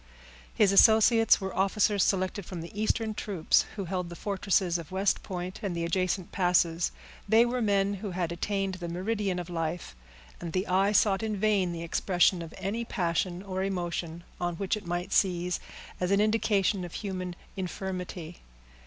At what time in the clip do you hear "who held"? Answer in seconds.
3.75-4.09